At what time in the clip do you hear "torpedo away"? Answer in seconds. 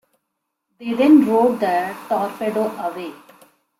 2.09-3.13